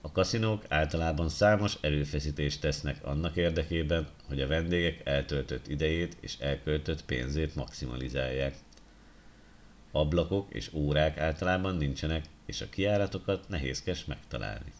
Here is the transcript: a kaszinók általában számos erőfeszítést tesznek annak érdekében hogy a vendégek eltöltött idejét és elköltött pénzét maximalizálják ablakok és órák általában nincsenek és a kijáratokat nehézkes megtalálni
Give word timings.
a 0.00 0.12
kaszinók 0.12 0.64
általában 0.68 1.28
számos 1.28 1.76
erőfeszítést 1.80 2.60
tesznek 2.60 3.04
annak 3.04 3.36
érdekében 3.36 4.08
hogy 4.28 4.40
a 4.40 4.46
vendégek 4.46 5.06
eltöltött 5.06 5.66
idejét 5.66 6.16
és 6.20 6.38
elköltött 6.38 7.04
pénzét 7.04 7.54
maximalizálják 7.54 8.54
ablakok 9.92 10.54
és 10.54 10.72
órák 10.72 11.18
általában 11.18 11.76
nincsenek 11.76 12.24
és 12.46 12.60
a 12.60 12.68
kijáratokat 12.68 13.48
nehézkes 13.48 14.04
megtalálni 14.04 14.72